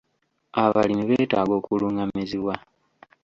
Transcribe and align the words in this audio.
Abalimi 0.63 1.03
beetaaga 1.09 1.53
okulungamizibwa. 1.59 2.55